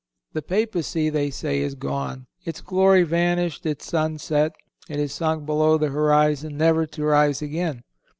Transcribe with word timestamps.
"The 0.33 0.41
Papacy," 0.41 1.11
they 1.11 1.29
say, 1.29 1.59
"is 1.59 1.75
gone. 1.75 2.25
Its 2.43 2.59
glory 2.59 3.03
is 3.03 3.07
vanished. 3.07 3.67
Its 3.67 3.85
sun 3.85 4.15
is 4.15 4.23
set. 4.23 4.51
It 4.89 4.97
is 4.99 5.13
sunk 5.13 5.45
below 5.45 5.77
the 5.77 5.89
horizon, 5.89 6.57
never 6.57 6.87
to 6.87 7.03
rise 7.05 7.43
again." 7.43 7.83